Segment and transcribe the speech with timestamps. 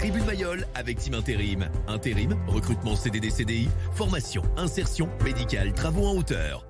[0.00, 1.68] Tribune Mayol avec Team Intérim.
[1.86, 6.69] Intérim, recrutement CDD CDI, formation, insertion, médicale, travaux en hauteur.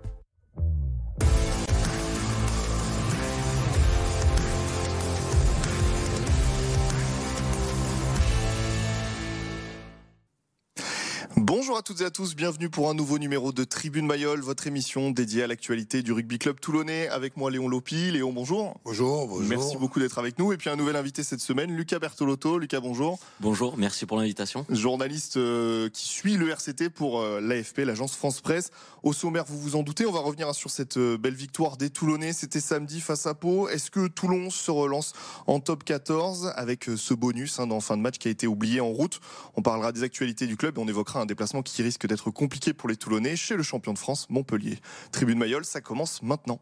[11.70, 14.66] Bonjour à toutes et à tous, bienvenue pour un nouveau numéro de Tribune Mayol, votre
[14.66, 17.06] émission dédiée à l'actualité du rugby club toulonnais.
[17.06, 18.10] Avec moi Léon Lopi.
[18.10, 18.80] Léon, bonjour.
[18.84, 19.48] Bonjour, bonjour.
[19.48, 20.52] Merci beaucoup d'être avec nous.
[20.52, 22.58] Et puis un nouvel invité cette semaine, Lucas Bertolotto.
[22.58, 23.20] Lucas, bonjour.
[23.38, 24.66] Bonjour, merci pour l'invitation.
[24.68, 28.72] Journaliste euh, qui suit le RCT pour euh, l'AFP, l'agence France Presse.
[29.04, 31.88] Au sommaire, vous vous en doutez, on va revenir sur cette euh, belle victoire des
[31.88, 32.32] Toulonnais.
[32.32, 33.68] C'était samedi face à Pau.
[33.68, 35.12] Est-ce que Toulon se relance
[35.46, 38.80] en top 14 avec ce bonus hein, dans fin de match qui a été oublié
[38.80, 39.20] en route?
[39.54, 42.72] On parlera des actualités du club et on évoquera un déplacement qui risque d'être compliqué
[42.72, 44.78] pour les Toulonnais chez le champion de France, Montpellier.
[45.12, 46.60] Tribune Mayol, ça commence maintenant.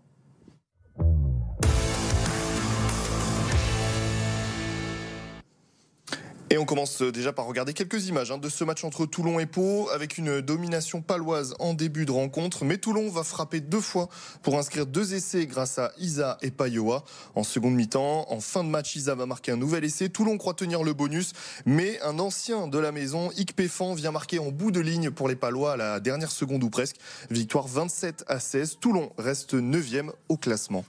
[6.51, 9.45] Et on commence déjà par regarder quelques images hein, de ce match entre Toulon et
[9.45, 12.64] Pau avec une domination paloise en début de rencontre.
[12.64, 14.09] Mais Toulon va frapper deux fois
[14.42, 18.33] pour inscrire deux essais grâce à Isa et Payoa en seconde mi-temps.
[18.33, 20.08] En fin de match, Isa va marquer un nouvel essai.
[20.08, 21.33] Toulon croit tenir le bonus,
[21.67, 25.36] mais un ancien de la maison, Ikpefan, vient marquer en bout de ligne pour les
[25.36, 26.97] Palois à la dernière seconde ou presque.
[27.30, 28.78] Victoire 27 à 16.
[28.80, 30.86] Toulon reste 9e au classement.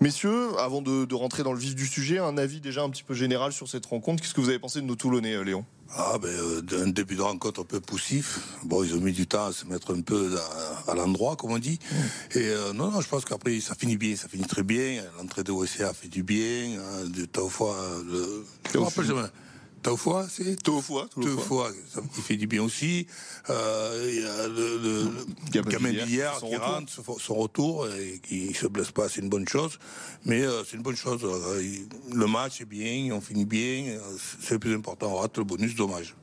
[0.00, 3.02] Messieurs, avant de, de, rentrer dans le vif du sujet, un avis déjà un petit
[3.02, 4.22] peu général sur cette rencontre.
[4.22, 5.64] Qu'est-ce que vous avez pensé de nos Toulonnais, euh, Léon?
[5.96, 8.40] Ah ben, euh, un début de rencontre un peu poussif.
[8.64, 10.36] Bon, ils ont mis du temps à se mettre un peu
[10.88, 11.78] à, à l'endroit, comme on dit.
[12.34, 15.04] Et euh, non, non, je pense qu'après ça finit bien, ça finit très bien.
[15.18, 16.78] L'entrée de OSA fait du bien.
[16.78, 18.44] Hein, de fois, le.
[18.72, 19.22] Je me rappelle jamais.
[19.84, 23.06] Taufois, c'est Taufois, Taufois, ça fait du bien aussi.
[23.50, 26.66] Euh, il y a le, le Gamin Billard qui retour.
[26.66, 29.78] rentre, son retour, et qui se blesse pas, c'est une bonne chose.
[30.24, 31.20] Mais euh, c'est une bonne chose.
[32.12, 33.98] Le match est bien, on finit bien,
[34.40, 35.12] c'est le plus important.
[35.12, 36.14] On rate le bonus, dommage.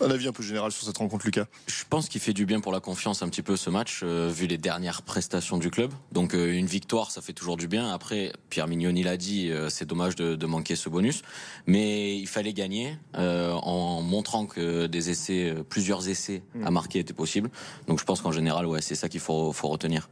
[0.00, 1.46] Un avis un peu général sur cette rencontre, Lucas?
[1.66, 4.30] Je pense qu'il fait du bien pour la confiance un petit peu ce match, euh,
[4.32, 5.92] vu les dernières prestations du club.
[6.12, 7.92] Donc euh, une victoire, ça fait toujours du bien.
[7.92, 11.22] Après, Pierre Mignoni l'a dit, euh, c'est dommage de, de, manquer ce bonus,
[11.66, 17.12] mais il fallait gagner euh, en montrant que des essais, plusieurs essais à marquer étaient
[17.12, 17.50] possibles.
[17.88, 20.08] Donc je pense qu'en général, ouais, c'est ça qu'il faut, faut retenir.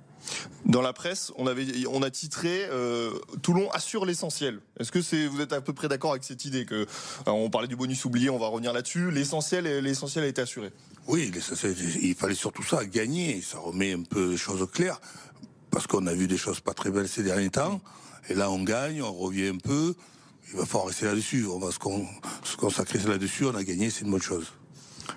[0.65, 4.61] Dans la presse, on, avait, on a titré euh, Toulon assure l'essentiel.
[4.79, 6.87] Est-ce que c'est, vous êtes à peu près d'accord avec cette idée que
[7.27, 9.11] on parlait du bonus oublié, on va revenir là-dessus.
[9.11, 10.73] L'essentiel, l'essentiel a été assuré.
[11.07, 11.31] Oui,
[12.03, 13.41] il fallait surtout ça, gagner.
[13.41, 15.01] Ça remet un peu les choses claires
[15.71, 17.81] parce qu'on a vu des choses pas très belles ces derniers temps.
[18.29, 19.95] Et là, on gagne, on revient un peu.
[20.51, 21.47] Il va falloir rester là-dessus.
[21.47, 23.45] On va se consacrer là-dessus.
[23.45, 24.53] On a gagné, c'est une bonne chose.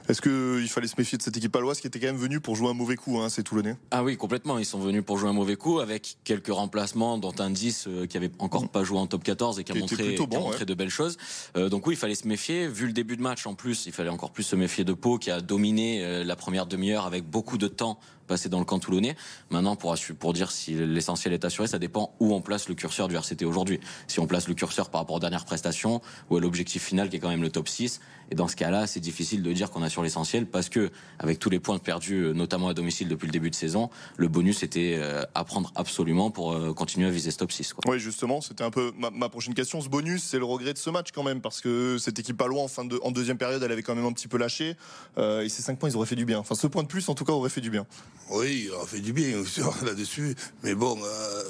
[0.08, 2.56] Est-ce qu'il fallait se méfier de cette équipe paloise qui était quand même venue pour
[2.56, 3.76] jouer un mauvais coup, hein, c'est Toulonnais?
[3.92, 4.58] Ah oui, complètement.
[4.58, 8.06] Ils sont venus pour jouer un mauvais coup avec quelques remplacements, dont un 10 euh,
[8.06, 10.40] qui avait encore pas joué en top 14 et qui a montré, bon, qui a
[10.40, 10.66] montré ouais.
[10.66, 11.18] de belles choses.
[11.58, 12.68] Euh, donc oui, il fallait se méfier.
[12.68, 15.18] Vu le début de match en plus, il fallait encore plus se méfier de Pau
[15.18, 18.80] qui a dominé euh, la première demi-heure avec beaucoup de temps passé dans le camp
[18.80, 19.18] toulonnais.
[19.50, 23.10] Maintenant, pour, pour dire si l'essentiel est assuré, ça dépend où on place le curseur
[23.10, 23.82] du RCT aujourd'hui.
[24.08, 27.18] Si on place le curseur par rapport aux dernières prestations ou à l'objectif final qui
[27.18, 28.00] est quand même le top 6,
[28.32, 31.50] et dans ce cas-là, c'est difficile de dire qu'on assure l'essentiel parce que, avec tous
[31.50, 35.02] les points perdus, notamment à domicile depuis le début de saison, le bonus était
[35.34, 37.74] à prendre absolument pour continuer à viser ce top 6.
[37.74, 37.92] Quoi.
[37.92, 39.82] Oui, justement, c'était un peu ma, prochaine question.
[39.82, 42.62] Ce bonus, c'est le regret de ce match quand même parce que cette équipe palois
[42.62, 44.76] en, fin de, en deuxième période, elle avait quand même un petit peu lâché.
[45.18, 46.40] Euh, et ces 5 points, ils auraient fait du bien.
[46.40, 47.86] Enfin, ce point de plus, en tout cas, aurait fait du bien.
[48.32, 49.42] Oui, on fait du bien
[49.86, 50.36] là-dessus.
[50.64, 51.44] Mais bon, euh,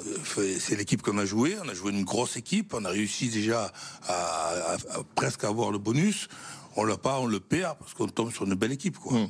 [0.58, 1.56] c'est l'équipe qu'on a joué.
[1.62, 2.74] On a joué une grosse équipe.
[2.74, 3.72] On a réussi déjà
[4.08, 4.76] à,
[5.14, 6.28] presque avoir le bonus.
[6.76, 8.96] On l'a pas, on le perd parce qu'on tombe sur une belle équipe.
[9.04, 9.26] Mmh.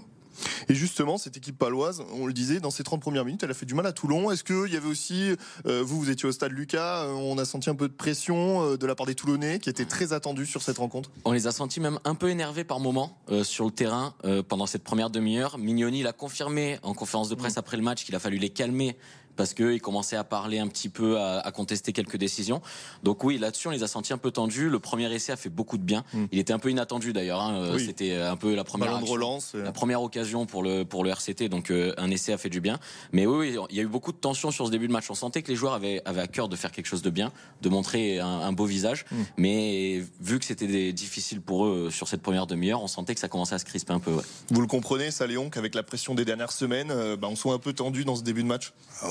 [0.69, 3.55] Et justement, cette équipe paloise, on le disait, dans ces 30 premières minutes, elle a
[3.55, 4.31] fait du mal à Toulon.
[4.31, 5.34] Est-ce qu'il y avait aussi,
[5.67, 8.62] euh, vous, vous étiez au stade Lucas, euh, on a senti un peu de pression
[8.62, 11.11] euh, de la part des Toulonnais qui étaient très attendus sur cette rencontre?
[11.25, 14.15] On les a sentis même un peu énervés par moments euh, sur le terrain
[14.49, 15.59] pendant cette première demi-heure.
[15.59, 17.59] Mignoni l'a confirmé en conférence de presse mmh.
[17.59, 18.97] après le match qu'il a fallu les calmer
[19.41, 22.61] parce qu'ils commençaient à parler un petit peu, à, à, contester quelques décisions.
[23.03, 24.69] Donc oui, là-dessus, on les a sentis un peu tendus.
[24.69, 26.05] Le premier essai a fait beaucoup de bien.
[26.12, 26.25] Mm.
[26.31, 27.41] Il était un peu inattendu d'ailleurs.
[27.41, 27.71] Hein.
[27.72, 27.83] Oui.
[27.83, 31.48] C'était un peu la première action, relance, la première occasion pour le pour le RCT.
[31.48, 32.78] Donc euh, un essai a fait du bien.
[33.13, 35.10] Mais oui, oui, il y a eu beaucoup de tension sur ce début de match.
[35.10, 37.33] On sentait que les joueurs avaient, avaient à cœur de faire quelque chose de bien,
[37.63, 39.07] de montrer un, un beau visage.
[39.10, 39.16] Mm.
[39.39, 43.28] Mais vu que c'était difficile pour eux sur cette première demi-heure, on sentait que ça
[43.28, 44.13] commençait à se crisper un peu.
[44.13, 44.22] Ouais.
[44.51, 47.54] Vous le comprenez, ça, Léon, qu'avec la pression des dernières semaines, euh, bah, on soit
[47.54, 48.75] un peu tendu dans ce début de match?
[49.01, 49.09] Ah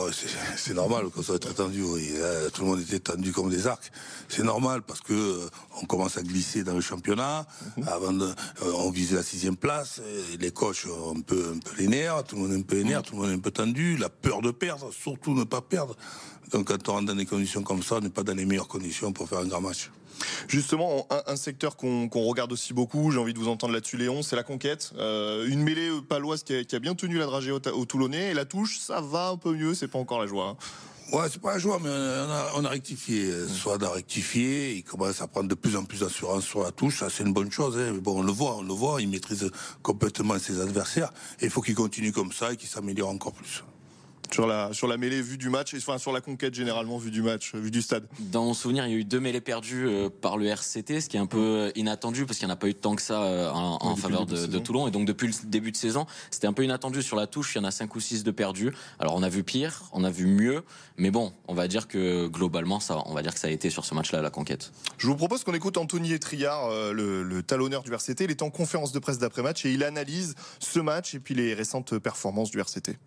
[0.58, 1.84] c'est normal qu'on soit très tendu.
[1.84, 2.12] Oui.
[2.20, 3.92] Là, tout le monde était tendu comme des arcs.
[4.28, 5.50] C'est normal parce que euh,
[5.82, 7.46] on commence à glisser dans le championnat.
[7.78, 7.88] -hmm.
[7.88, 10.02] Avant de, euh, on visait la sixième place.
[10.40, 12.24] les coachs ont un peu, un peu les nerfs.
[12.28, 13.00] Tout le monde est un peu les nerfs.
[13.00, 13.08] Mm -hmm.
[13.10, 13.98] Tout le monde est un peu tendu.
[13.98, 15.96] La peur de perdre, surtout ne pas perdre.
[16.52, 18.68] Donc quand on rentre dans des conditions comme ça, on n'est pas dans les meilleures
[18.76, 19.82] conditions pour faire un grand match.
[20.48, 24.36] Justement, un, secteur qu'on regarde aussi beaucoup, j'ai envie de vous entendre là-dessus, Léon, c'est
[24.36, 24.92] la conquête.
[24.98, 28.80] Euh, une mêlée paloise qui a, bien tenu la dragée au, Toulonnais et la touche,
[28.80, 30.50] ça va un peu mieux, c'est pas encore la joie.
[30.50, 30.58] Hein.
[31.12, 31.90] Ouais, c'est pas la joie, mais
[32.56, 33.32] on a, rectifié.
[33.48, 37.00] Soit a rectifié, il commence à prendre de plus en plus d'assurance sur la touche,
[37.00, 37.78] ça c'est une bonne chose.
[37.78, 37.98] Hein.
[38.00, 39.50] bon, on le voit, on le voit, il maîtrise
[39.82, 41.12] complètement ses adversaires.
[41.40, 43.64] Et il faut qu'il continue comme ça et qu'il s'améliore encore plus
[44.34, 47.22] sur la, sur la mêlée vue du match, enfin sur la conquête généralement vue du
[47.22, 50.10] match, vue du stade Dans mon souvenir, il y a eu deux mêlées perdues euh,
[50.10, 52.58] par le RCT, ce qui est un peu euh, inattendu parce qu'il n'y en a
[52.58, 54.88] pas eu tant que ça euh, en, faveur de, Toulon.
[54.88, 57.56] Et donc depuis le début de saison, c'était un peu inattendu sur la touche.
[57.56, 58.74] Il y en a cinq ou six de perdus.
[59.00, 60.64] Alors on a vu pire, on a vu mieux,
[60.98, 63.70] mais bon, on va dire que globalement, ça, on va dire que ça a été
[63.70, 64.72] sur ce match-là la conquête.
[64.98, 68.26] Je vous propose qu'on écoute Anthony Etriard, le, le talonneur du RCT.
[68.26, 71.54] Il est en conférence de presse d'après-match et il analyse ce match et puis les
[71.54, 72.98] récentes performances du RCT.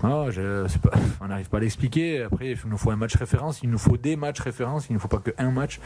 [0.00, 0.26] Pas,
[1.20, 2.22] on n'arrive pas à l'expliquer.
[2.22, 4.98] Après, il nous faut un match référence, il nous faut des matchs références, il ne
[4.98, 5.80] faut pas qu'un match.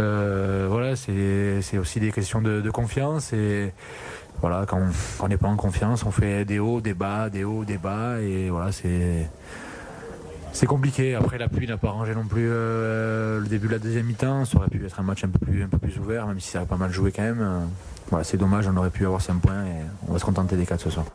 [0.00, 3.32] Euh, voilà, c'est aussi des questions de, confiance.
[3.32, 3.72] Et
[4.40, 4.80] voilà, quand
[5.20, 8.20] on n'est pas en confiance, on fait des hauts, des bas, des hauts, des bas.
[8.20, 9.28] Et voilà, c'est.
[10.66, 11.16] Compliqué.
[11.16, 14.44] Après, la pluie n'a pas arrangé non plus euh, le début de la deuxième mi-temps.
[14.44, 16.50] Ça aurait pu être un match un peu plus, un peu plus ouvert, même si
[16.50, 17.68] ça a pas mal joué quand même.
[18.10, 20.66] Voilà, c'est dommage, on aurait pu avoir 5 points et on va se contenter des
[20.66, 21.06] 4 ce soir.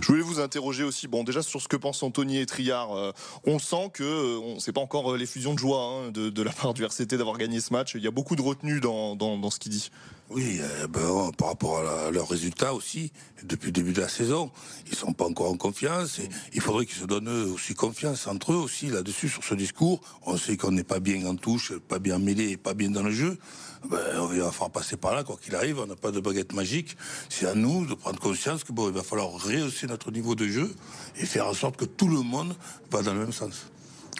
[0.00, 2.96] Je voulais vous interroger aussi, bon, déjà sur ce que pense Anthony et Triard.
[2.96, 3.12] Euh,
[3.44, 6.74] on sent que euh, c'est pas encore euh, l'effusion de joie hein, de, la part
[6.74, 7.94] du RCT d'avoir gagné ce match.
[7.94, 9.90] Il y a beaucoup de retenue dans, ce qu'il dit.
[10.30, 10.60] Oui,
[10.90, 13.12] ben, par rapport à, leurs résultats aussi,
[13.44, 14.50] depuis le début de la saison,
[14.90, 16.20] ils sont pas encore en confiance.
[16.52, 20.00] Il faudrait qu'ils se donnent aussi confiance entre eux aussi là-dessus sur ce discours.
[20.26, 23.10] On sait qu'on n'est pas bien en touche, pas bien mêlé, pas bien dans le
[23.10, 23.38] jeu
[23.84, 26.52] ben, on va falloir passer par là, quoi qu'il arrive, on n'a pas de baguette
[26.52, 26.96] magique.
[27.28, 30.46] C'est à nous de prendre conscience que bon, il va falloir rehausser notre niveau de
[30.46, 30.74] jeu
[31.16, 32.54] et faire en sorte que tout le monde
[32.90, 33.66] va dans le même sens.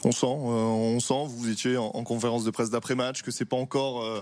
[0.05, 3.57] On sent, euh, on sent, vous étiez en, conférence de presse d'après-match, que c'est pas
[3.57, 4.21] encore euh,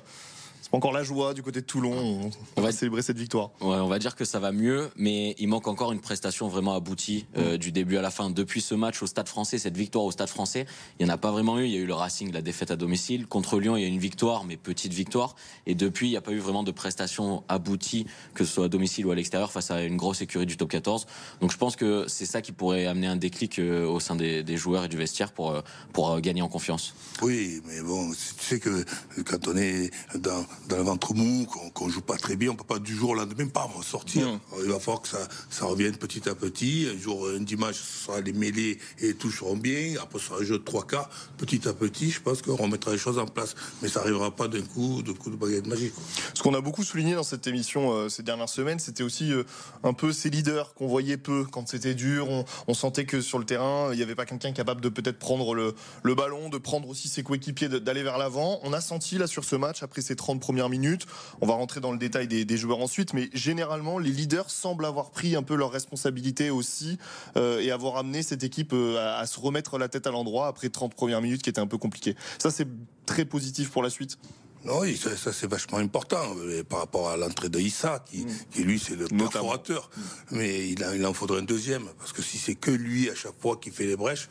[0.66, 2.28] c'est pas encore la joie du côté de Toulon.
[2.56, 3.50] On, va célébrer cette victoire.
[3.60, 6.74] Ouais, on va dire que ça va mieux, mais il manque encore une prestation vraiment
[6.74, 8.30] aboutie euh, du début à la fin.
[8.30, 10.66] Depuis ce match au Stade Français, cette victoire au Stade Français,
[10.98, 11.66] il n'y en a pas vraiment eu.
[11.66, 13.28] Il y a eu le Racing, la défaite à domicile.
[13.28, 15.36] Contre Lyon, il y a eu une victoire, mais petite victoire.
[15.66, 18.68] Et depuis, il n'y a pas eu vraiment de prestation aboutie, que ce soit à
[18.68, 21.06] domicile ou à l'extérieur, face à une grosse écurie du top 14.
[21.40, 24.56] Donc je pense que c'est ça qui pourrait amener un déclic euh, au sein des,
[24.56, 25.60] joueurs et du vestiaire pour, euh,
[25.92, 26.96] pour gagner en confiance.
[27.22, 28.84] Oui, mais bon, tu sais que
[29.24, 32.64] quand on est dans dans le ventre mou, qu'on joue pas très bien, on peut
[32.64, 34.38] pas du jour au lendemain pas sortir.
[34.64, 36.88] Il va falloir que ça, ça revienne petit à petit.
[36.92, 39.94] Un jour, un dimanche, ce sera les mêlées et tout seront bien.
[40.02, 41.08] Après, ce sera un jeu de trois quarts.
[41.38, 43.54] Petit à petit, je pense qu'on remettra les choses en place.
[43.82, 45.92] Mais ça arrivera pas d'un coup, de coup de baguette magique.
[46.34, 49.44] Ce qu'on a beaucoup souligné dans cette émission euh, ces dernières semaines, c'était aussi euh,
[49.84, 52.28] un peu ces leaders qu'on voyait peu quand c'était dur.
[52.66, 55.54] On, sentait que sur le terrain, il n'y avait pas quelqu'un capable de peut-être prendre
[55.54, 58.60] le, le ballon, de prendre aussi ses coéquipiers, d'aller vers l'avant.
[58.64, 61.06] On a senti là sur ce match, après ces 30 premières minutes.
[61.40, 65.10] On va rentrer dans le détail des, joueurs ensuite, mais généralement, les leaders semblent avoir
[65.10, 66.98] pris un peu leurs responsabilités aussi
[67.36, 70.68] euh, et avoir amené cette équipe euh, à, se remettre la tête à l'endroit après
[70.68, 72.14] 30 premières minutes qui étaient un peu compliquées.
[72.38, 72.68] Ça, c'est
[73.06, 74.18] très positif pour la suite.
[74.66, 78.62] Oui, ça, c'est vachement important euh, par rapport à l'entrée de Issa, qui, mm.
[78.62, 79.90] lui c'est le perforateur.
[79.96, 80.36] Mm.
[80.36, 83.38] Mais il, il en faudrait un deuxième, parce que si c'est que lui à chaque
[83.40, 84.28] fois qui fait les brèches,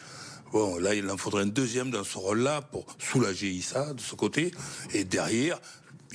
[0.55, 4.15] Bon, là, il en faudrait un deuxième dans ce rôle-là pour soulager Issa de ce
[4.15, 4.51] côté.
[4.93, 5.59] Et derrière,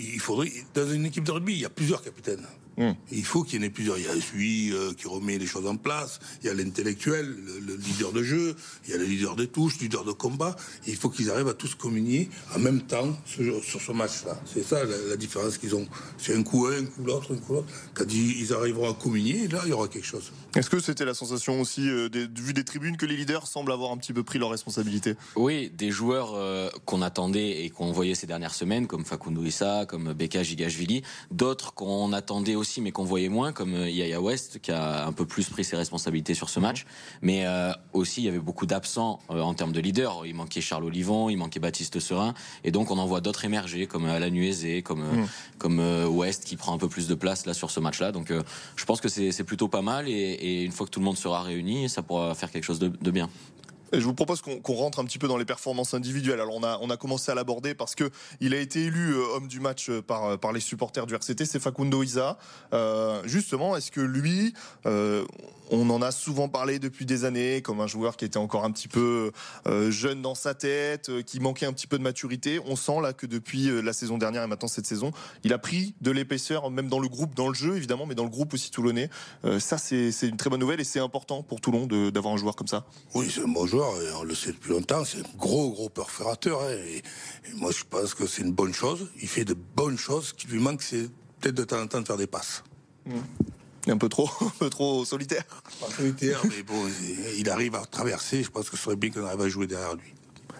[0.01, 2.47] il faudrait, dans une équipe de rugby, il y a plusieurs capitaines.
[2.77, 2.93] Hmm.
[3.11, 3.99] Il faut qu'il y en ait plusieurs.
[3.99, 7.27] Il y a celui euh, qui remet les choses en place, il y a l'intellectuel,
[7.67, 10.57] le, leader de jeu, il y a le leader de touche, le leader de combat.
[10.87, 14.41] il faut qu'ils arrivent à tous communier en même temps sur ce match-là.
[14.45, 15.87] C'est ça la, différence qu'ils ont.
[16.19, 17.69] C'est un coup un, un coup l'autre, un coup l'autre.
[17.95, 20.33] Quand ils, arriveront à communier, là, il y aura quelque chose.
[20.57, 23.73] Est-ce que c'était la sensation aussi, euh, des, vu des tribunes, que les leaders semblent
[23.73, 25.15] avoir un petit peu pris leurs responsabilités?
[25.37, 29.87] Oui, des joueurs euh, qu'on attendait et qu'on voyait ces dernières semaines, comme Facundo Issa,
[29.87, 34.61] comme Beka Gigashvili, d'autres qu'on attendait aussi mais qu'on voyait moins, comme euh, Yaya West,
[34.61, 36.87] qui a un peu plus pris ses responsabilités sur ce match.
[37.23, 40.25] Mais euh, aussi, il y avait beaucoup d'absents euh, en termes de leaders.
[40.27, 42.35] Il manquait Charles Olivon, il manquait Baptiste Serin.
[42.63, 45.27] Et donc, on en voit d'autres émerger, comme Alan Uezé, comme, mhm.
[45.59, 48.13] comme West, qui prend un peu plus de place là sur ce match-là.
[48.13, 48.33] Donc,
[48.77, 50.09] je pense que c'est plutôt pas mal.
[50.09, 52.89] Et, une fois que tout le monde sera réuni, ça pourra faire quelque chose de,
[52.89, 53.29] de bien
[53.93, 56.41] je vous propose qu'on rentre un petit peu dans les performances individuelles.
[56.41, 59.37] Alors on a, on a commencé à l'aborder parce que il a été élu euh,
[59.37, 62.39] homme du match euh, par, euh, par les supporters du RCT, c'est Facundo Isa.
[63.25, 64.55] justement, est-ce que lui,
[65.71, 68.71] on en a souvent parlé depuis des années comme un joueur qui était encore un
[68.71, 69.33] petit peu
[69.67, 72.61] euh, jeune dans sa tête, euh, qui manquait un petit peu de maturité.
[72.67, 75.13] On sent là que depuis euh, la saison dernière et maintenant cette saison,
[75.45, 78.25] il a pris de l'épaisseur, même dans le groupe, dans le jeu évidemment, mais dans
[78.25, 79.09] le groupe aussi toulonnais.
[79.59, 82.67] ça, c'est une très bonne nouvelle et c'est important pour Toulon d'avoir un joueur comme
[82.67, 82.85] ça.
[83.15, 85.05] Oui, c'est un bon joueur et on le sait depuis longtemps.
[85.05, 86.63] C'est un gros, gros perforateur.
[86.63, 87.03] Hein, et,
[87.55, 89.09] moi, je pense que c'est une bonne chose.
[89.23, 90.29] Il fait de bonnes choses.
[90.29, 91.09] Ce qui lui manque, c'est
[91.41, 92.63] peut-être de temps en temps de faire des passes.
[93.07, 93.13] Mmh
[93.89, 95.45] un peu trop, un peu trop solitaire.
[95.81, 96.89] Pas solitaire, mais bon,
[97.37, 98.43] il arrive à traverser.
[98.43, 100.15] Je pense que ce serait bien qu'on arrive à jouer derrière lui.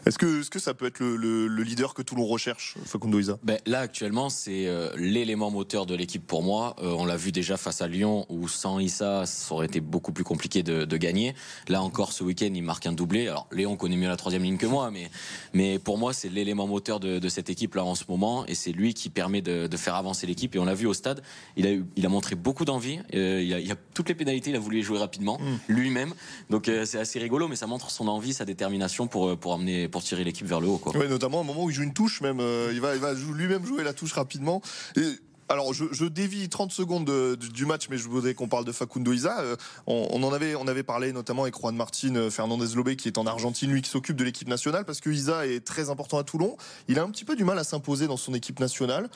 [0.07, 3.39] Est-ce que, que ça peut être le, leader que tout le monde recherche, Facundo Isa?
[3.43, 6.75] Ben, Là, actuellement, c'est euh, l'élément moteur de l'équipe pour moi.
[6.83, 10.13] Euh, on l'a vu déjà face à Lyon, où sans Issa, ça aurait été beaucoup
[10.13, 11.35] plus compliqué de, gagner.
[11.69, 13.29] Là encore, ce week-end, il marque un doublé.
[13.29, 15.11] Alors, Léon connaît mieux la troisième ligne que moi, mais,
[15.55, 18.45] mais pour moi, c'est l'élément moteur de, cette équipe-là en ce moment.
[18.47, 20.55] Et c'est lui qui permet de, faire avancer l'équipe.
[20.57, 21.23] Et on l'a vu au stade,
[21.57, 22.99] il a, il a montré beaucoup d'envie.
[23.15, 25.73] Euh, il, y a, toutes les pénalités, il a voulu les jouer rapidement, mm.
[25.73, 26.15] lui-même.
[26.49, 30.03] Donc, c'est assez rigolo, mais ça montre son envie, sa détermination pour, pour amener pour
[30.03, 30.79] tirer l'équipe vers le haut.
[30.79, 30.97] Quoi.
[30.97, 33.13] Ouais, notamment au moment où il joue une touche, même, euh, il va, il va
[33.15, 34.63] lui-même jouer la touche rapidement.
[34.97, 35.03] Et
[35.49, 39.41] alors, je, dévie 30 secondes du match, mais je voudrais qu'on parle de Facundo Isa.
[39.41, 39.57] Euh,
[39.89, 43.19] on, en avait, on avait parlé notamment avec Juan Martin euh, Fernandez Lobé, qui est
[43.19, 46.23] en Argentine, lui qui s'occupe de l'équipe nationale, parce que Isa est très important à
[46.23, 46.57] Toulon.
[46.87, 49.09] Il a un petit peu du mal à s'imposer dans son équipe nationale.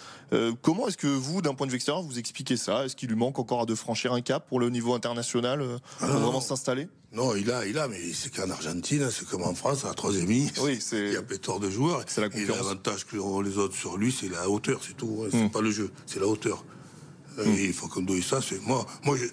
[0.60, 2.84] comment est-ce que vous, d'un point de vue extérieur, vous expliquez ça?
[2.84, 5.64] Est-ce qu'il lui manque encore à de franchir un cap pour le niveau international,
[6.00, 6.88] pour vraiment s'installer?
[7.14, 9.94] Non, il a, il a, mais c'est qu'en Argentine, c'est comme en France, à la
[9.94, 10.50] troisième ligne.
[10.60, 11.06] Oui, c'est.
[11.06, 12.02] Il y a pléthore de joueurs.
[12.06, 15.22] C'est la Et l'avantage que les autres sur lui, c'est la hauteur, c'est tout.
[15.22, 15.28] Hein.
[15.30, 15.50] C'est hmm.
[15.50, 16.64] pas le jeu, c'est la hauteur.
[17.36, 17.52] Hmm.
[17.56, 18.84] Et il faut qu'on doit ça, c'est moi.
[19.04, 19.26] Moi, je,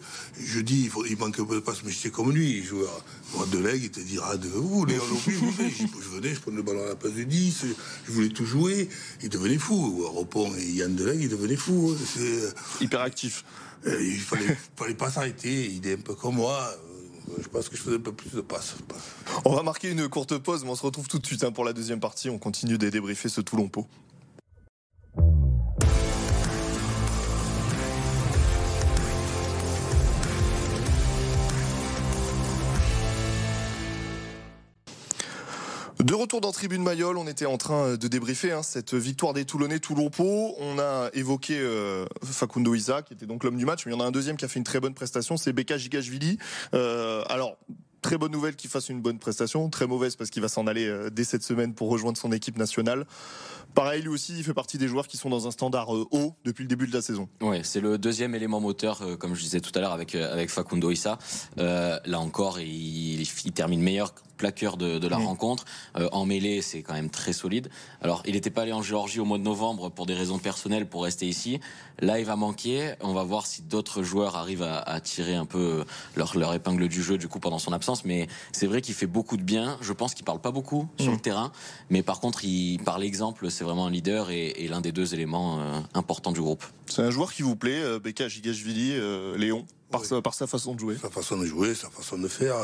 [0.44, 2.58] je dis, il, faut, il manque un peu de passe, mais j'étais comme lui.
[2.58, 6.40] Il joue à de leg, il te dira de vous, Léon Lopez, je venais, je
[6.40, 7.66] prenais le ballon à la place de 10,
[8.06, 8.90] je voulais tout jouer.
[9.24, 10.06] Il devenait fou.
[10.14, 11.96] Repon et Yann Deleg, il devenait fou.
[11.96, 12.06] Hein.
[12.14, 13.44] C'est hyper actif.
[13.88, 15.66] Euh, il fallait, fallait pas s'arrêter.
[15.66, 16.72] Il est un peu comme moi
[17.40, 18.76] je pense que je faisais un peu plus de passes.
[19.46, 21.66] On va marquer une courte pause, mais on se retrouve tout de suite hein, pour
[21.66, 22.30] la deuxième partie.
[22.30, 23.88] On continue de débriefer ce Toulon-Pau.
[36.22, 39.80] Retour dans Tribune Mayol, on était en train de débriefer hein, cette victoire des Toulonnais
[39.80, 40.56] Toulon-Pau.
[40.60, 43.98] On a évoqué euh, Facundo Isa, qui était donc l'homme du match, mais il y
[43.98, 46.38] en a un deuxième qui a fait une très bonne prestation, c'est Beka Gigashvili.
[46.76, 47.58] Euh, alors,
[48.02, 50.88] très bonne nouvelle qu'il fasse une bonne prestation, très mauvaise parce qu'il va s'en aller
[50.88, 53.06] euh, dès cette semaine pour rejoindre son équipe nationale.
[53.74, 56.34] Pareil, lui aussi, il fait partie des joueurs qui sont dans un standard euh, haut
[56.44, 57.30] depuis le début de la saison.
[57.42, 60.50] Oui, c'est le deuxième élément moteur, euh, comme je disais tout à l'heure avec, avec
[60.50, 61.18] Facundo Issa.
[61.58, 65.66] là encore, il termine meilleur plaqueur de, de la rencontre.
[65.98, 67.70] Euh, en mêlée, c'est quand même très solide.
[68.02, 70.88] Alors, il n'était pas allé en Géorgie au mois de novembre pour des raisons personnelles
[70.88, 71.60] pour rester ici.
[72.00, 72.96] Là, il va manquer.
[73.02, 76.88] On va voir si d'autres joueurs arrivent à, à, tirer un peu leur, leur épingle
[76.88, 78.04] du jeu du coup pendant son absence.
[78.04, 79.78] Mais c'est vrai qu'il fait beaucoup de bien.
[79.82, 81.16] Je pense qu'il parle pas beaucoup sur mm.
[81.16, 81.52] le terrain,
[81.90, 85.14] mais par contre, il par l'exemple, c'est vraiment un leader et, et l'un des deux
[85.14, 86.66] éléments euh, importants du groupe.
[86.88, 89.66] C'est un joueur qui vous plaît, euh, Beka Gigashvili, euh, Léon?
[89.92, 90.98] Par, sa, par, sa, façon de jouer.
[91.02, 92.56] Sa façon de jouer, sa façon de faire.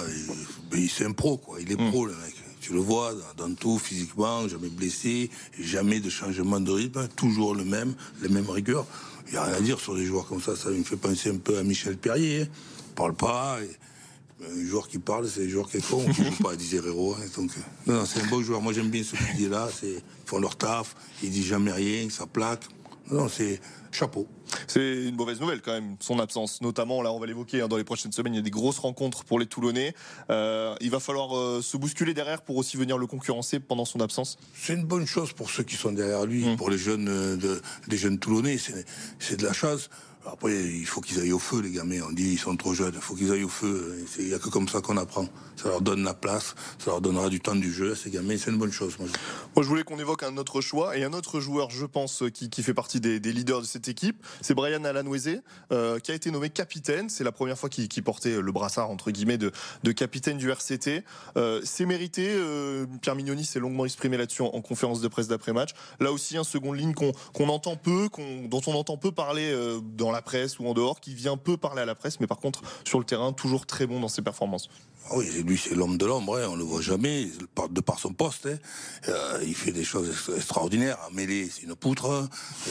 [0.73, 1.59] Il, c'est un pro, quoi.
[1.61, 1.91] Il est mm.
[1.91, 2.33] pro, le mec.
[2.61, 5.29] Tu le vois dans, tout, physiquement, jamais blessé,
[5.59, 8.85] jamais de changement de rythme, toujours le même, les mêmes rigueurs.
[9.27, 10.55] Il n'y a rien à dire sur des joueurs comme ça.
[10.55, 12.41] Ça me fait penser un peu à Michel Perrier.
[12.41, 12.47] Hein.
[12.89, 13.59] Il parle pas.
[14.41, 16.75] un joueur qui parle, c'est un joueur qui est con, qui joue pas à 10
[16.75, 17.15] héros.
[17.15, 17.25] Hein.
[17.35, 17.51] donc,
[17.85, 18.61] non, non c'est un beau joueur.
[18.61, 19.69] Moi, j'aime bien ce qu'il dit là.
[19.83, 20.95] Ils font leur taf.
[21.21, 22.63] Il dit jamais rien, ça plaque.
[23.11, 23.59] Non, c'est
[23.91, 24.27] chapeau.
[24.67, 26.61] C'est une mauvaise nouvelle quand même, son absence.
[26.61, 28.79] Notamment, là, on va l'évoquer hein, dans les prochaines semaines, il y a des grosses
[28.79, 29.93] rencontres pour les Toulonnais.
[30.29, 33.99] Euh, il va falloir euh, se bousculer derrière pour aussi venir le concurrencer pendant son
[33.99, 34.37] absence.
[34.53, 36.55] C'est une bonne chose pour ceux qui sont derrière lui, mmh.
[36.57, 38.57] pour les jeunes, euh, de, les jeunes Toulonnais.
[39.19, 39.89] C'est de la chance.
[40.25, 42.01] Après, il faut qu'ils aillent au feu, les gamins.
[42.07, 42.93] On dit ils sont trop jeunes.
[42.95, 44.05] Il faut qu'ils aillent au feu.
[44.19, 45.27] Il n'y a que comme ça qu'on apprend.
[45.55, 46.55] Ça leur donne la place.
[46.79, 48.35] Ça leur donnera du temps du jeu à ces gamins.
[48.37, 48.97] C'est une bonne chose.
[48.99, 49.07] Moi,
[49.57, 52.73] je voulais qu'on évoque un autre choix et un autre joueur, je pense, qui, fait
[52.73, 54.25] partie des, leaders de cette équipe.
[54.41, 55.39] C'est Brian Alanouezé,
[55.71, 57.09] euh, qui a été nommé capitaine.
[57.09, 59.51] C'est la première fois qu'il portait le brassard, entre guillemets, de,
[59.93, 61.03] capitaine du RCT.
[61.37, 62.27] Euh, c'est mérité.
[62.29, 65.71] Euh, Pierre Mignoni s'est longuement exprimé là-dessus en, conférence de presse d'après-match.
[65.99, 68.09] Là aussi, un second ligne qu'on entend peu,
[68.45, 71.57] dont on entend peu parler euh, dans la presse ou en dehors, qui vient peu
[71.57, 74.21] parler à la presse, mais par contre, sur le terrain, toujours très bon dans ses
[74.21, 74.69] performances.
[75.09, 77.29] Ah oui, lui, c'est l'homme de l'ombre, hein, on le voit jamais,
[77.69, 78.45] de par son poste.
[78.45, 78.57] Hein.
[79.07, 80.97] Euh, il fait des choses extraordinaires.
[81.13, 82.27] Mêlé, c'est une poutre.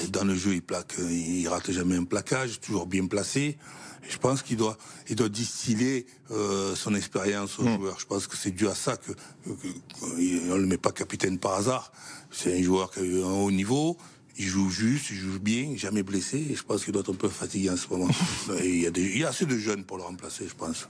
[0.09, 3.57] Dans le jeu, il plaque, il rate jamais un plaquage, toujours bien placé.
[4.09, 4.77] je pense qu'il doit,
[5.09, 7.77] il doit distiller euh, son expérience aux hmm.
[7.77, 8.01] joueurs.
[8.01, 11.55] Je pense que c'est dû à ça que, que, ne le met pas capitaine par
[11.55, 11.91] hasard.
[12.31, 13.97] C'est un joueur qui a eu un haut niveau,
[14.39, 16.45] il joue juste, il joue bien, jamais blessé.
[16.51, 18.09] Et je pense qu'il doit être un peu fatigué en ce moment.
[18.63, 20.89] il, y a des, il y a assez de jeunes pour le remplacer, je pense.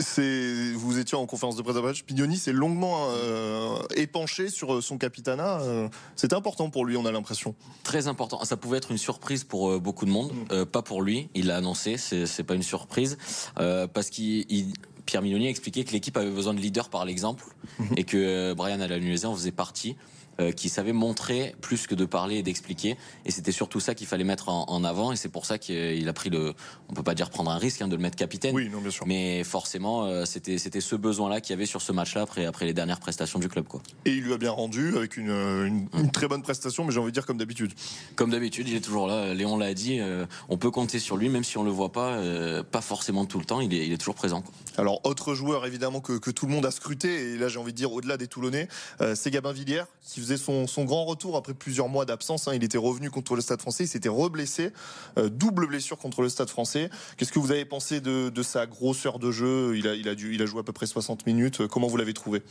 [0.00, 4.98] C'est, vous étiez en conférence de presse après Pignoni s'est longuement euh, épanché sur son
[4.98, 5.60] capitana.
[5.60, 7.54] Euh, C'était important pour lui, on a l'impression.
[7.82, 8.44] Très important.
[8.44, 10.64] Ça pouvait être une surprise pour euh, beaucoup de monde, mm.
[10.66, 11.28] pas pour lui.
[11.34, 13.18] Il l'a annoncé, c'est pas une surprise,
[13.56, 14.72] parce qu'il
[15.06, 17.44] Pierre Mignoni a expliqué que l'équipe avait besoin de leaders par l'exemple
[17.80, 17.94] mm-hmm.
[17.96, 19.96] et que Brian Alanuese en faisait partie.
[20.42, 22.96] Euh, qui savait montrer plus que de parler et d'expliquer.
[23.24, 25.12] Et c'était surtout ça qu'il fallait mettre en, avant.
[25.12, 26.54] Et c'est pour ça qu'il a pris le,
[26.88, 28.54] on peut pas dire prendre un risque hein, de le mettre capitaine.
[28.54, 29.06] Oui, non, bien sûr.
[29.06, 32.66] Mais forcément, euh, c'était c'était ce besoin-là qu'il y avait sur ce match-là après après
[32.66, 33.82] les dernières prestations du club, quoi.
[34.04, 37.00] Et il lui a bien rendu avec une, une, une très bonne prestation, mais j'ai
[37.00, 37.72] envie de dire comme d'habitude.
[38.16, 39.34] Comme d'habitude, il est toujours là.
[39.34, 42.20] Léon l'a dit, euh, on peut compter sur lui, même si on le voit pas,
[42.64, 43.60] pas forcément tout le temps.
[43.60, 44.42] Il est, il est toujours présent.
[44.42, 44.52] Quoi.
[44.78, 47.72] Alors, autre joueur évidemment que, que, tout le monde a scruté, et là j'ai envie
[47.72, 48.68] de dire au-delà des Toulonnais,
[49.14, 52.48] c'est Gabin Villiers qui faisait son, son grand retour après plusieurs mois d'absence.
[52.48, 52.52] Hein.
[52.54, 54.70] Il était revenu contre le Stade français, il s'était reblessé,
[55.18, 56.90] euh, double blessure contre le Stade français.
[57.16, 59.76] Qu'est-ce que vous avez pensé de, de sa grosseur de jeu?
[59.76, 61.66] Il a, il, a dû, il a joué à peu près 60 minutes.
[61.66, 62.42] Comment vous l'avez trouvé?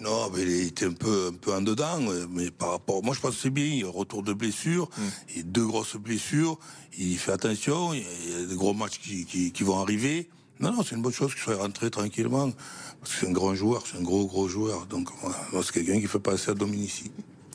[0.00, 1.98] Non, mais il était un peu, un peu en dedans,
[2.30, 5.40] mais par rapport, moi je pense que c'est bien, retour de blessure, mm.
[5.40, 6.56] a deux grosses blessures,
[6.96, 10.28] il fait attention, il y a des gros matchs qui, qui, qui vont arriver.
[10.60, 12.50] Non, non, c'est une bonne chose qu'il soit rentré tranquillement,
[13.00, 15.08] parce que c'est un grand joueur, c'est un gros, gros joueur, donc
[15.62, 17.12] c'est quelqu'un qui fait passer à Dominici.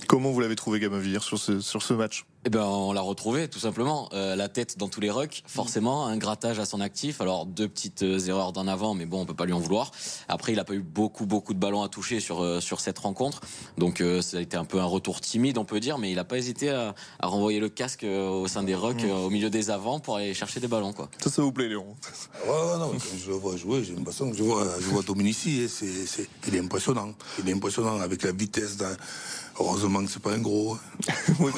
[0.07, 2.25] Comment vous l'avez trouvé Gamavir sur ce, sur ce match?
[2.45, 4.09] Eh ben, on l'a retrouvé tout simplement.
[4.11, 7.21] Euh, la tête dans tous les rucks, forcément, un grattage à son actif.
[7.21, 9.91] Alors deux petites euh, erreurs d'en avant, mais bon, on peut pas lui en vouloir.
[10.27, 12.99] Après, il a pas eu beaucoup beaucoup de ballons à toucher sur euh, sur cette
[12.99, 13.39] rencontre,
[13.77, 16.23] donc ça a été un peu un retour timide, on peut dire, mais il a
[16.25, 19.99] pas hésité à, à renvoyer le casque au sein des rucks, au milieu des avants,
[19.99, 21.09] pour aller chercher des ballons, quoi.
[21.21, 21.85] Ça, ça vous plaît, Léon?
[22.45, 25.69] Ouais, non, quand je le vois jouer, j'ai l'impression que je vois, je vois Dominici,
[25.69, 27.13] c'est, c'est, il est impressionnant.
[27.39, 28.95] Il est impressionnant avec la vitesse d'un
[29.59, 30.77] Heureusement que c'est pas un gros.
[31.39, 31.51] oui,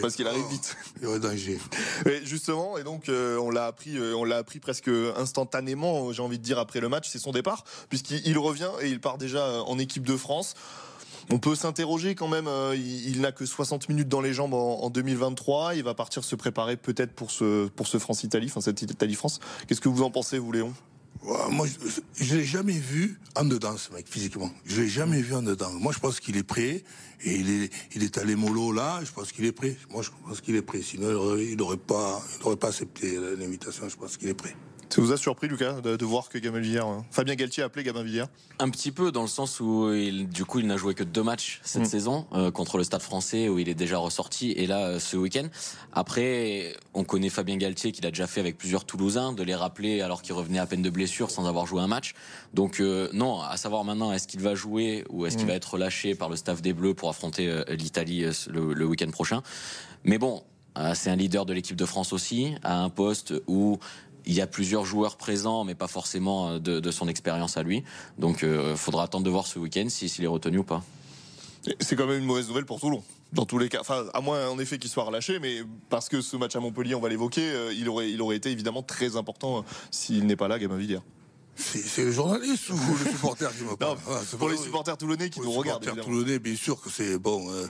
[0.00, 0.76] parce, qu'il arrive vite.
[0.98, 1.58] Il y aurait danger.
[2.06, 6.22] Et justement, et donc euh, on l'a appris, euh, on l'a appris presque instantanément, j'ai
[6.22, 9.62] envie de dire après le match, c'est son départ, puisqu'il revient et il part déjà
[9.64, 10.54] en équipe de France.
[11.30, 12.46] On peut s'interroger quand même.
[12.48, 15.74] Euh, il, n'a que 60 minutes dans les jambes en, 2023.
[15.74, 19.14] Il va partir se préparer peut-être pour ce pour ce France Italie, enfin cette Italie
[19.14, 19.40] France.
[19.66, 20.74] Qu'est-ce que vous en pensez, vous, Léon?
[21.50, 24.50] Moi, je, je l'ai jamais vu en dedans, ce mec, physiquement.
[24.66, 25.72] Je l'ai jamais vu en dedans.
[25.72, 26.84] Moi, je pense qu'il est prêt.
[27.26, 29.00] Et il est, il est allé mollo là.
[29.02, 29.76] Je pense qu'il est prêt.
[29.90, 30.82] Moi, je pense qu'il est prêt.
[30.82, 32.22] Sinon, il n'aurait pas,
[32.60, 33.88] pas accepté l'invitation.
[33.88, 34.54] Je pense qu'il est prêt.
[34.94, 37.82] Ça vous a surpris, Lucas, de, voir que Gabin Villiers, hein, Fabien Galtier a appelé
[37.82, 38.26] Gabin Villiers
[38.60, 41.24] Un petit peu, dans le sens où, il, du coup, il n'a joué que deux
[41.24, 41.86] matchs cette mm.
[41.86, 45.16] saison euh, contre le Stade Français, où il est déjà ressorti, et là, euh, ce
[45.16, 45.48] week-end.
[45.92, 50.00] Après, on connaît Fabien Galtier, qu'il a déjà fait avec plusieurs Toulousains, de les rappeler
[50.00, 52.14] alors qu'il revenait à peine de blessure, sans avoir joué un match.
[52.52, 55.48] Donc, euh, non, à savoir maintenant, est-ce qu'il va jouer ou est-ce qu'il mm.
[55.48, 59.42] va être lâché par le staff des Bleus pour affronter l'Italie le, le week-end prochain?
[60.04, 60.44] Mais bon,
[60.94, 63.80] c'est un leader de l'équipe de France aussi, à un poste où
[64.26, 67.84] il y a plusieurs joueurs présents, mais pas forcément euh, de, son expérience à lui.
[68.18, 70.82] Donc, il euh, faudra attendre de voir ce week-end s'il est retenu ou pas.
[71.80, 73.02] C'est quand même une mauvaise nouvelle pour Toulon.
[73.32, 76.20] Dans tous les cas, enfin, à moins en effet qu'il soit relâché, mais parce que
[76.20, 80.26] ce match à Montpellier, on va l'évoquer, euh, il aurait, été évidemment très important s'il
[80.26, 81.00] n'est pas là, Villiers.
[81.56, 85.40] C'est le journaliste ou le supporter qui me parle ah, Pour les supporters toulonnais qui
[85.40, 85.82] nous regardent.
[85.82, 87.50] Les supporters toulonnais, bien sûr que c'est bon.
[87.52, 87.66] Euh,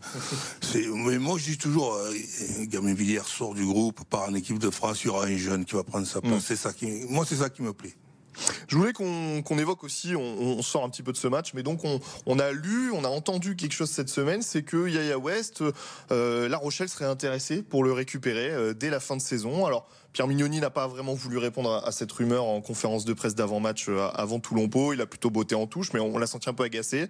[0.95, 2.13] mais moi, je dis toujours, euh,
[2.63, 5.65] Gamin Villiers sort du groupe, part en équipe de France, il y aura un jeune
[5.65, 6.35] qui va prendre sa place.
[6.35, 6.45] Mm.
[6.47, 7.95] C'est ça qui, moi, c'est ça qui me plaît.
[8.69, 11.83] Je voulais qu'on évoque aussi, on, sort un petit peu de ce match, mais donc
[11.85, 15.63] on, a lu, on a entendu quelque chose cette semaine, c'est que Yaya West,
[16.11, 19.67] euh, La Rochelle serait intéressé pour le récupérer euh, dès la fin de saison.
[19.67, 23.35] Alors Pierre Mignoni n'a pas vraiment voulu répondre à, cette rumeur en conférence de presse
[23.35, 24.93] d'avant-match euh, avant Toulon-Pau.
[24.93, 27.09] Il a plutôt botté en touche, mais on, l'a senti un peu agacé.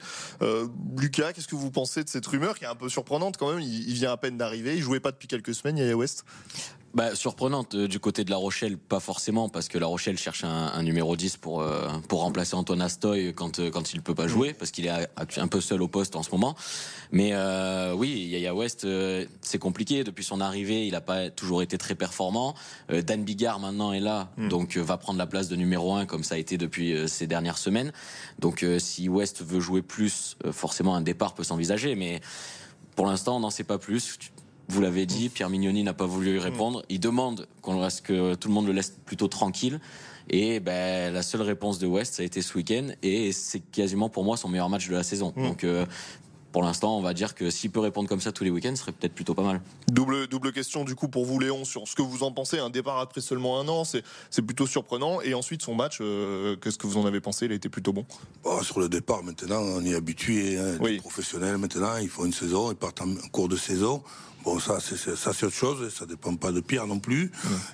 [0.97, 3.61] Lucas, qu'est-ce que vous pensez de cette rumeur qui est un peu surprenante quand même?
[3.61, 6.25] Il, il vient à peine d'arriver, il jouait pas depuis quelques semaines, Yaya West
[6.95, 10.45] bah, surprenante euh, du côté de La Rochelle, pas forcément, parce que La Rochelle cherche
[10.45, 14.29] un, numéro 10 pour euh, pour remplacer Antoine Astoy quand euh, quand il peut pas
[14.29, 16.55] jouer, parce qu'il est un peu seul au poste en ce moment.
[17.11, 17.33] Mais
[17.95, 18.87] oui, Yaya West,
[19.41, 22.55] c'est compliqué depuis son arrivée, il a pas toujours été très performant.
[22.89, 24.49] Dan Bigard maintenant est là, hmm.
[24.49, 27.59] donc va prendre la place de numéro 1 comme ça a été depuis ces dernières
[27.59, 27.93] semaines.
[28.39, 32.21] Donc si West veut jouer plus, forcément un départ peut s'envisager, mais
[32.97, 34.19] pour l'instant on n'en sait pas plus
[34.69, 36.85] vous l'avez dit, Pierre Mignoni n'a pas voulu y répondre.
[36.89, 39.81] Il demande qu'on reste que tout le monde le laisse plutôt tranquille.
[40.31, 42.89] Et ben, la seule réponse de West, ça a été ce week-end.
[43.03, 45.33] Et c'est quasiment pour moi son meilleur match de la saison.
[45.37, 45.43] Mm.
[45.43, 45.85] Donc, euh,
[46.55, 48.83] pour l'instant, on va dire que s'il peut répondre comme ça tous les week-ends, ce
[48.83, 49.61] serait peut-être plutôt pas mal.
[49.89, 52.61] Double, double question du coup pour vous, Léon, sur ce que vous en pensez.
[52.61, 55.21] Un départ après seulement un an, c'est plutôt surprenant.
[55.21, 57.47] Et ensuite, son match, euh, qu'est-ce que vous en avez pensé?
[57.47, 58.07] Il a été plutôt bon
[58.45, 60.57] bah, Sur le départ, maintenant, on est habitué.
[60.57, 64.03] Hein, Les professionnels, maintenant, ils font une saison, ils partent en cours de saison.
[64.45, 65.93] Bon, ça, c'est ça, c'est autre chose.
[65.93, 67.33] Ça dépend pas de Pierre non plus.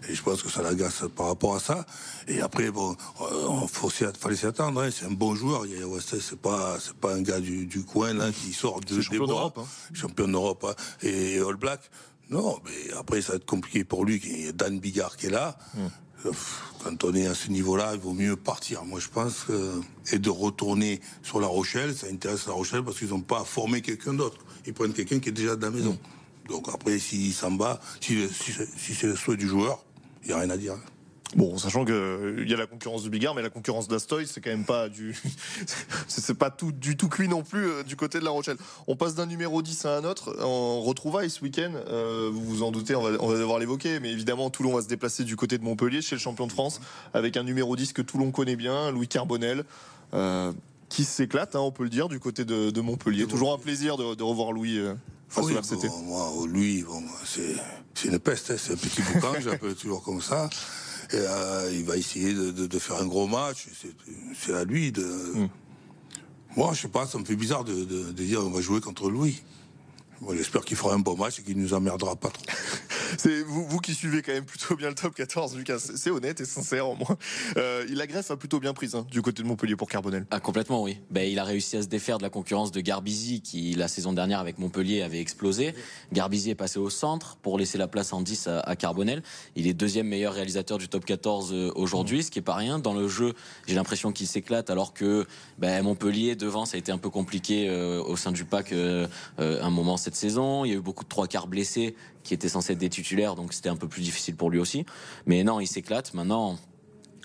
[0.08, 1.84] Et je pense que ça l'agace par rapport à ça.
[2.28, 4.80] Et après, bon, euh, faut fallait s'y attendre.
[4.80, 4.90] Hein.
[4.92, 5.64] C'est un bon joueur.
[6.00, 9.58] C'est pas, c'est pas un gars du, du coin là qui sort de champion d'Europe,
[9.58, 9.66] hein.
[9.92, 10.74] champion d'Europe hein.
[11.02, 11.80] et All Black.
[12.30, 14.20] Non, mais après, ça va être compliqué pour lui.
[14.24, 15.58] Il y a Dan Bigard qui est là.
[16.84, 18.84] Quand on est à ce niveau-là, il vaut mieux partir.
[18.84, 19.46] Moi, je pense
[20.12, 23.80] et de retourner sur La Rochelle, ça intéresse La Rochelle parce qu'ils n'ont pas formé
[23.80, 24.38] quelqu'un d'autre.
[24.66, 25.98] Ils prennent quelqu'un qui est déjà de la maison.
[26.50, 29.84] Donc après, s'il s'en bat, si, si, c'est le souhait du joueur,
[30.22, 30.76] il n'y a rien à dire.
[31.36, 34.40] Bon, sachant qu'il euh, y a la concurrence du Bigard, mais la concurrence d'Astoy, c'est
[34.40, 35.16] quand même pas du,
[36.08, 38.56] c'est pas tout du tout cuit non plus euh, du côté de La Rochelle.
[38.88, 40.34] On passe d'un numéro 10 à un autre.
[40.40, 41.70] On retrouvaille ce week-end.
[41.86, 44.82] Euh, vous vous en doutez, on va, on va devoir l'évoquer, mais évidemment, Toulon va
[44.82, 46.80] se déplacer du côté de Montpellier chez le champion de France
[47.14, 49.64] avec un numéro 10 que Toulon connaît bien, Louis Carbonel.
[50.88, 53.28] qui s'éclate, hein, on peut le dire, du côté de, Montpellier.
[53.28, 54.80] Toujours un plaisir de, revoir Louis
[55.30, 55.54] face oui,
[56.04, 56.32] moi,
[56.86, 60.50] bon, c'est une peste, hein, c'est un petit boucan, j'appelle toujours comme ça.
[61.14, 63.68] Euh, il va essayer de, faire un gros match.
[64.38, 65.04] C'est à lui de.
[65.04, 65.48] Hmm.
[66.56, 69.08] Moi, je sais pas, ça me fait bizarre de, de dire on va jouer contre
[69.08, 69.40] Louis.
[70.32, 72.44] J'espère qu'il fera un bon match et qu'il nous emmerdera pas trop.
[73.18, 75.78] c'est vous, vous, qui suivez quand même plutôt bien le top 14, Lucas.
[75.78, 77.16] C'est honnête et sincère au moins.
[77.56, 80.26] Euh, la greffe a plutôt bien prise hein, du côté de Montpellier pour Carbonel.
[80.30, 80.98] Ah complètement oui.
[81.10, 84.12] Ben, il a réussi à se défaire de la concurrence de Garbizi qui la saison
[84.12, 85.74] dernière avec Montpellier avait explosé.
[86.12, 89.22] Garbizi est passé au centre pour laisser la place en 10 à, Carbonel.
[89.56, 92.78] Il est deuxième meilleur réalisateur du top 14 euh, aujourd'hui, ce qui est pas rien.
[92.78, 93.34] Dans le jeu,
[93.66, 95.26] j'ai l'impression qu'il s'éclate alors que
[95.58, 99.06] ben, Montpellier devant ça a été un peu compliqué euh, au sein du pack euh,
[99.38, 100.64] un moment cette saison.
[100.64, 103.34] Il y a eu beaucoup de trois quarts blessés qui étaient censés être des titulaires,
[103.34, 104.84] donc c'était un peu plus difficile pour lui aussi.
[105.26, 106.14] Mais non, il s'éclate.
[106.14, 106.58] Maintenant,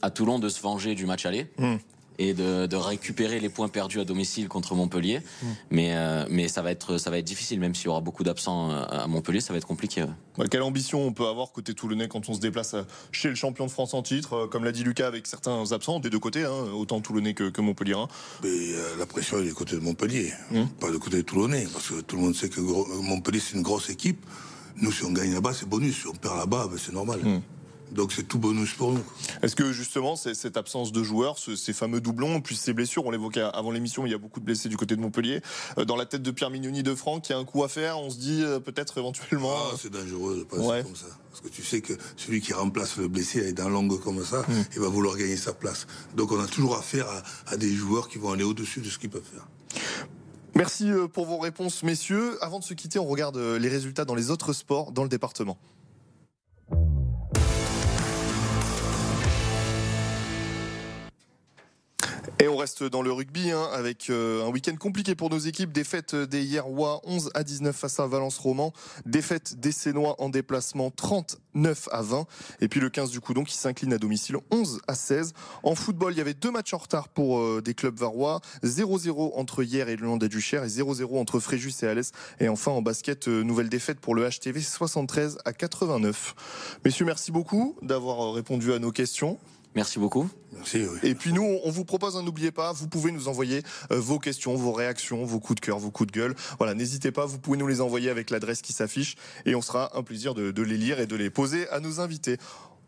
[0.01, 1.47] à Toulon de se venger du match aller.
[1.57, 1.77] Hmm.
[2.19, 5.21] Et de, récupérer les points perdus à domicile contre Montpellier.
[5.41, 5.47] Hmm.
[5.71, 8.23] Mais, euh, mais ça, va être, ça va être difficile, même s'il y aura beaucoup
[8.23, 10.05] d'absents euh, à Montpellier, ça va être compliqué.
[10.51, 13.65] Quelle ambition on peut avoir côté toulonnais quand on se déplace euh, chez le champion
[13.65, 16.71] de France en titre, comme l'a dit Lucas, avec certains absents des deux côtés, hein,
[16.73, 17.95] autant toulonnais que, que Montpellier.
[18.43, 18.49] Mais
[18.99, 20.65] la pression est du côté de Montpellier, hmm.
[20.79, 23.63] pas du côté de toulonnais, parce que tout le monde sait que Montpellier c'est une
[23.63, 24.25] grosse équipe.
[24.81, 26.01] Nous, si on gagne là-bas, c'est bonus.
[26.01, 27.19] Si on perd là-bas, ben, c'est normal.
[27.23, 27.39] Hmm.
[27.91, 29.03] Donc c'est tout bonus pour nous.
[29.41, 33.41] Est-ce que justement cette absence de joueurs, ces fameux doublons, puis ces blessures, on l'évoquait
[33.41, 35.41] avant l'émission, il y a beaucoup de blessés du côté de Montpellier.
[35.77, 37.69] Euh, dans la tête de Pierre Mignoni de Franck, il y a un coup à
[37.69, 39.55] faire, on se dit euh, peut-être éventuellement.
[39.55, 41.05] Ah, c'est dangereux de passer comme ça.
[41.29, 44.41] Parce que tu sais que celui qui remplace le blessé est dans l'angle comme ça,
[44.41, 44.63] hmm.
[44.73, 45.87] il va vouloir gagner sa place.
[46.15, 48.97] Donc on a toujours affaire à, à des joueurs qui vont aller au-dessus de ce
[48.97, 49.47] qu'ils peuvent faire.
[50.55, 52.37] Merci euh, pour vos réponses, messieurs.
[52.41, 55.57] Avant de se quitter, on regarde les résultats dans les autres sports dans le département.
[62.45, 65.73] Et on reste dans le rugby hein, avec euh, un week-end compliqué pour nos équipes.
[65.73, 68.71] Défaite des Hierrois 11 à 19 face à Valence Roman.
[69.07, 72.27] Défaite des Sénois en déplacement 39 à 20.
[72.61, 75.33] Et puis le 15 du Coudon qui s'incline à domicile 11 à 16.
[75.63, 78.41] En football, il y avait deux matchs en retard pour euh, des clubs varois.
[78.63, 82.11] 0-0 entre hier et le Landais du Cher et 0-0 entre Fréjus et Alès.
[82.39, 86.77] Et enfin en basket, euh, nouvelle défaite pour le HTV 73 à 89.
[86.85, 89.39] Messieurs, merci beaucoup d'avoir répondu à nos questions.
[89.75, 90.29] Merci beaucoup.
[90.53, 90.85] Merci.
[91.03, 93.61] Et puis nous, on vous propose, hein, n'oubliez pas, vous pouvez nous envoyer
[93.91, 96.35] euh, vos questions, vos réactions, vos coups de cœur, vos coups de gueule.
[96.57, 99.97] Voilà, n'hésitez pas, vous pouvez nous les envoyer avec l'adresse qui s'affiche et on sera
[99.97, 102.37] un plaisir de, de les lire et de les poser à nos invités.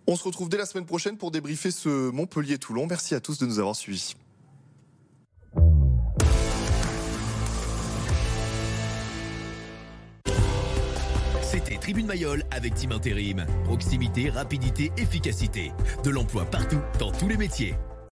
[0.07, 2.87] On se retrouve dès la semaine prochaine pour débriefer ce Montpellier-Toulon.
[2.87, 4.15] Merci à tous de nous avoir suivis.
[11.77, 13.45] Tribune Mayol avec Team Intérim.
[13.65, 15.71] Proximité, rapidité, efficacité.
[16.03, 17.75] De l'emploi partout, dans tous les métiers.